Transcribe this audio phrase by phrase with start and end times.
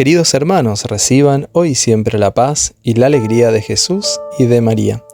[0.00, 5.04] Queridos hermanos, reciban hoy siempre la paz y la alegría de Jesús y de María.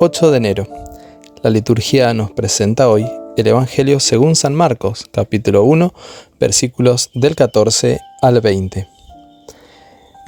[0.00, 0.66] 8 de enero.
[1.42, 3.06] La liturgia nos presenta hoy
[3.36, 5.92] el Evangelio según San Marcos, capítulo 1,
[6.40, 8.88] versículos del 14 al 20.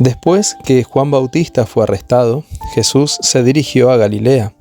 [0.00, 2.44] Después que Juan Bautista fue arrestado,
[2.74, 4.52] Jesús se dirigió a Galilea.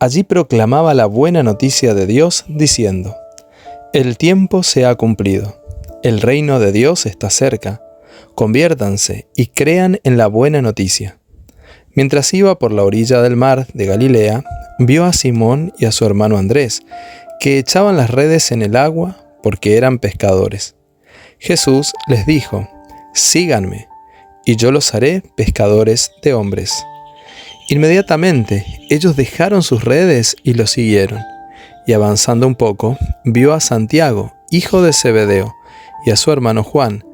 [0.00, 3.14] Allí proclamaba la buena noticia de Dios diciendo,
[3.92, 5.54] El tiempo se ha cumplido,
[6.02, 7.83] el reino de Dios está cerca
[8.34, 11.18] conviértanse y crean en la buena noticia.
[11.94, 14.44] Mientras iba por la orilla del mar de Galilea,
[14.78, 16.82] vio a Simón y a su hermano Andrés,
[17.38, 20.74] que echaban las redes en el agua porque eran pescadores.
[21.38, 22.68] Jesús les dijo,
[23.12, 23.86] Síganme,
[24.44, 26.84] y yo los haré pescadores de hombres.
[27.68, 31.20] Inmediatamente ellos dejaron sus redes y lo siguieron.
[31.86, 35.54] Y avanzando un poco, vio a Santiago, hijo de Zebedeo,
[36.04, 37.04] y a su hermano Juan,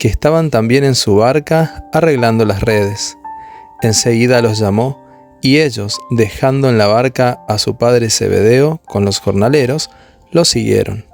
[0.00, 3.18] que estaban también en su barca arreglando las redes.
[3.82, 4.98] Enseguida los llamó,
[5.42, 9.90] y ellos, dejando en la barca a su padre Zebedeo con los jornaleros,
[10.32, 11.04] lo siguieron.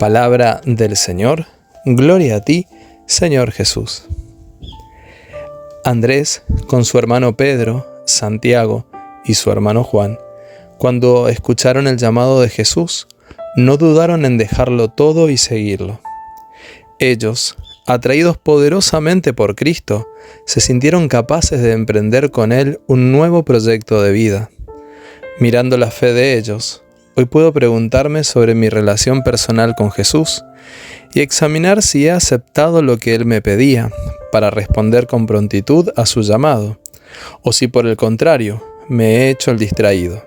[0.00, 1.46] Palabra del Señor,
[1.84, 2.66] gloria a ti,
[3.06, 4.08] Señor Jesús.
[5.84, 8.86] Andrés, con su hermano Pedro, Santiago
[9.24, 10.18] y su hermano Juan,
[10.78, 13.06] cuando escucharon el llamado de Jesús,
[13.54, 16.00] no dudaron en dejarlo todo y seguirlo.
[16.98, 20.08] Ellos, atraídos poderosamente por Cristo,
[20.46, 24.50] se sintieron capaces de emprender con Él un nuevo proyecto de vida.
[25.38, 26.82] Mirando la fe de ellos,
[27.16, 30.44] hoy puedo preguntarme sobre mi relación personal con Jesús
[31.12, 33.90] y examinar si he aceptado lo que Él me pedía
[34.32, 36.80] para responder con prontitud a su llamado,
[37.42, 40.24] o si por el contrario me he hecho el distraído.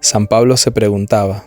[0.00, 1.44] San Pablo se preguntaba,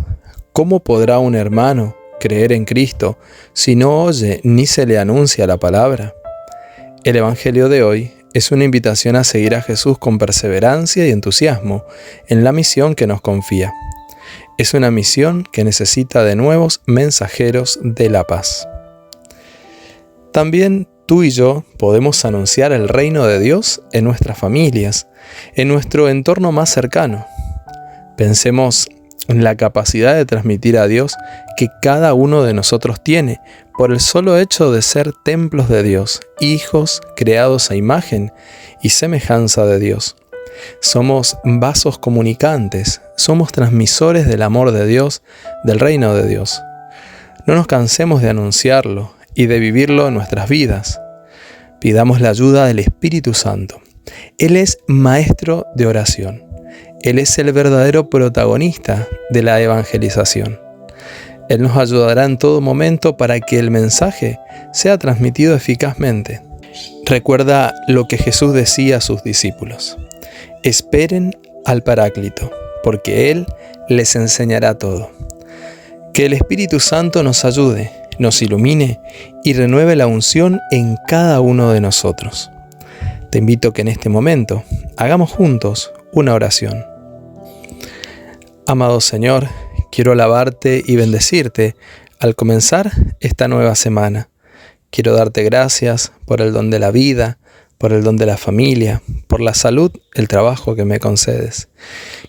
[0.54, 3.18] ¿cómo podrá un hermano creer en Cristo
[3.54, 6.14] si no oye ni se le anuncia la palabra?
[7.04, 11.86] El Evangelio de hoy es una invitación a seguir a Jesús con perseverancia y entusiasmo
[12.28, 13.74] en la misión que nos confía.
[14.58, 18.68] Es una misión que necesita de nuevos mensajeros de la paz.
[20.34, 25.08] También tú y yo podemos anunciar el reino de Dios en nuestras familias,
[25.54, 27.26] en nuestro entorno más cercano.
[28.18, 28.88] Pensemos
[29.28, 31.16] la capacidad de transmitir a Dios
[31.58, 33.40] que cada uno de nosotros tiene
[33.78, 38.32] por el solo hecho de ser templos de Dios, hijos creados a imagen
[38.82, 40.16] y semejanza de Dios.
[40.80, 45.22] Somos vasos comunicantes, somos transmisores del amor de Dios,
[45.64, 46.62] del reino de Dios.
[47.46, 51.02] No nos cansemos de anunciarlo y de vivirlo en nuestras vidas.
[51.82, 53.82] Pidamos la ayuda del Espíritu Santo.
[54.38, 56.45] Él es maestro de oración.
[57.06, 60.60] Él es el verdadero protagonista de la evangelización.
[61.50, 64.40] Él nos ayudará en todo momento para que el mensaje
[64.74, 66.42] sea transmitido eficazmente.
[67.06, 70.00] Recuerda lo que Jesús decía a sus discípulos.
[70.64, 72.50] Esperen al Paráclito,
[72.84, 73.46] porque Él
[73.88, 75.12] les enseñará todo.
[76.12, 79.00] Que el Espíritu Santo nos ayude, nos ilumine
[79.44, 82.50] y renueve la unción en cada uno de nosotros.
[83.30, 84.64] Te invito que en este momento
[84.98, 86.95] hagamos juntos una oración.
[88.68, 89.48] Amado Señor,
[89.92, 91.76] quiero alabarte y bendecirte
[92.20, 94.30] al comenzar esta nueva semana.
[94.90, 97.38] Quiero darte gracias por el don de la vida,
[97.78, 101.68] por el don de la familia, por la salud, el trabajo que me concedes.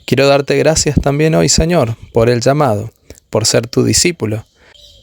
[0.07, 2.93] Quiero darte gracias también hoy, Señor, por el llamado,
[3.31, 4.45] por ser tu discípulo,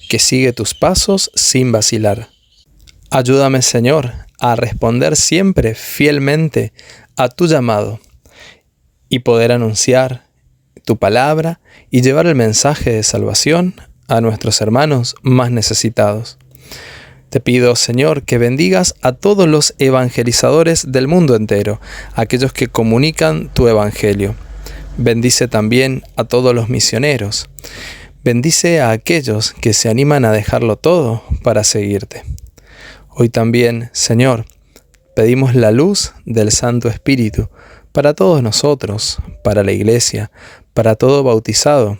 [0.10, 2.30] que sigue tus pasos sin vacilar.
[3.10, 6.74] Ayúdame, Señor, a responder siempre fielmente
[7.16, 8.00] a tu llamado
[9.10, 10.32] y poder anunciar
[10.86, 13.76] tu palabra y llevar el mensaje de salvación
[14.08, 16.38] a nuestros hermanos más necesitados.
[17.30, 21.82] Te pido, Señor, que bendigas a todos los evangelizadores del mundo entero,
[22.14, 24.36] aquellos que comunican tu evangelio.
[24.98, 27.50] Bendice también a todos los misioneros.
[28.24, 32.24] Bendice a aquellos que se animan a dejarlo todo para seguirte.
[33.10, 34.46] Hoy también, Señor,
[35.16, 37.50] pedimos la luz del Santo Espíritu
[37.92, 40.32] para todos nosotros, para la Iglesia,
[40.74, 42.00] para todo bautizado,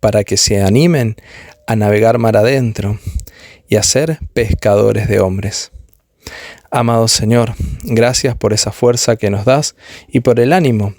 [0.00, 1.16] para que se animen
[1.66, 2.98] a navegar mar adentro
[3.68, 5.72] y a ser pescadores de hombres.
[6.70, 9.76] Amado Señor, gracias por esa fuerza que nos das
[10.08, 10.94] y por el ánimo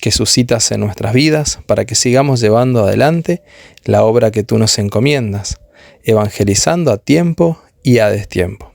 [0.00, 3.42] que suscitas en nuestras vidas para que sigamos llevando adelante
[3.84, 5.60] la obra que tú nos encomiendas,
[6.04, 8.72] evangelizando a tiempo y a destiempo.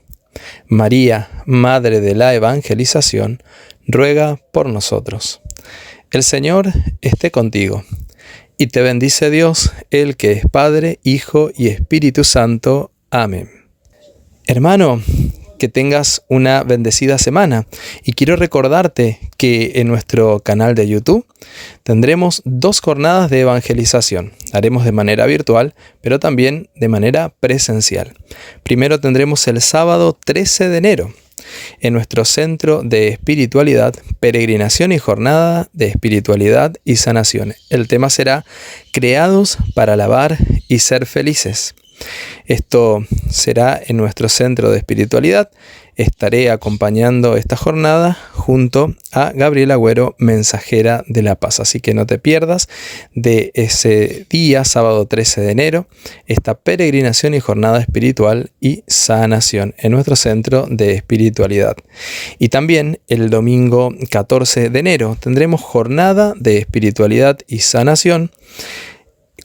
[0.66, 3.42] María, Madre de la Evangelización,
[3.86, 5.40] ruega por nosotros.
[6.14, 6.68] El Señor
[7.00, 7.82] esté contigo,
[8.56, 12.92] y te bendice Dios, el que es Padre, Hijo y Espíritu Santo.
[13.10, 13.50] Amén.
[14.46, 15.02] Hermano,
[15.58, 17.66] que tengas una bendecida semana
[18.04, 21.26] y quiero recordarte que en nuestro canal de YouTube
[21.82, 24.34] tendremos dos jornadas de evangelización.
[24.52, 28.14] Haremos de manera virtual, pero también de manera presencial.
[28.62, 31.12] Primero tendremos el sábado 13 de enero
[31.80, 37.54] en nuestro centro de espiritualidad, peregrinación y jornada de espiritualidad y sanación.
[37.70, 38.44] El tema será
[38.92, 40.38] Creados para alabar
[40.68, 41.74] y ser felices.
[42.46, 45.50] Esto será en nuestro centro de espiritualidad.
[45.96, 51.60] Estaré acompañando esta jornada junto a Gabriela Agüero, mensajera de la paz.
[51.60, 52.68] Así que no te pierdas
[53.14, 55.86] de ese día, sábado 13 de enero,
[56.26, 61.76] esta peregrinación y jornada espiritual y sanación en nuestro centro de espiritualidad.
[62.38, 68.30] Y también el domingo 14 de enero tendremos jornada de espiritualidad y sanación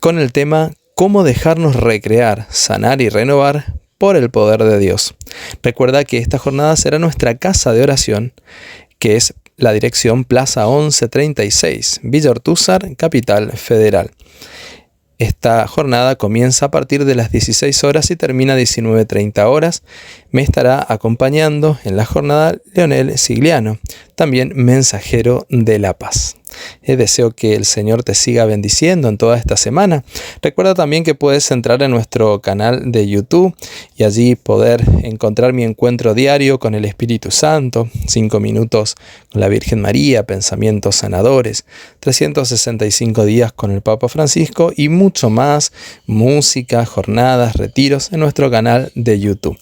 [0.02, 5.14] con el tema cómo dejarnos recrear, sanar y renovar por el poder de Dios.
[5.62, 8.34] Recuerda que esta jornada será nuestra casa de oración,
[8.98, 14.12] que es la dirección Plaza 1136, Villa Ortúzar, Capital Federal.
[15.20, 19.84] Esta jornada comienza a partir de las 16 horas y termina a 19.30 horas.
[20.32, 23.80] Me estará acompañando en la jornada Leonel Sigliano,
[24.20, 26.36] también mensajero de la paz.
[26.84, 30.04] Eh, deseo que el Señor te siga bendiciendo en toda esta semana.
[30.42, 33.56] Recuerda también que puedes entrar en nuestro canal de YouTube
[33.96, 38.96] y allí poder encontrar mi encuentro diario con el Espíritu Santo, 5 minutos
[39.32, 41.64] con la Virgen María, pensamientos sanadores,
[42.02, 45.72] 365 días con el Papa Francisco y mucho más,
[46.08, 49.58] música, jornadas, retiros en nuestro canal de YouTube.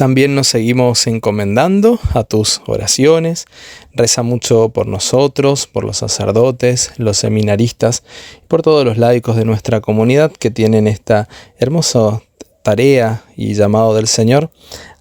[0.00, 3.44] También nos seguimos encomendando a tus oraciones.
[3.92, 8.02] Reza mucho por nosotros, por los sacerdotes, los seminaristas
[8.42, 12.22] y por todos los laicos de nuestra comunidad que tienen esta hermosa
[12.62, 14.50] tarea y llamado del Señor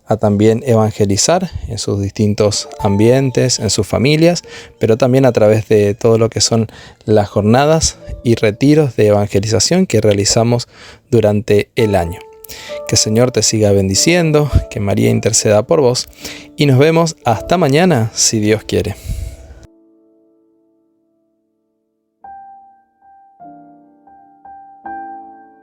[0.06, 4.44] a también evangelizar en sus distintos ambientes, en sus familias,
[4.80, 6.68] pero también a través de todo lo que son
[7.06, 10.68] las jornadas y retiros de evangelización que realizamos
[11.10, 12.20] durante el año.
[12.90, 16.10] Que el Señor te siga bendiciendo, que María interceda por vos
[16.58, 18.96] y nos vemos hasta mañana si Dios quiere.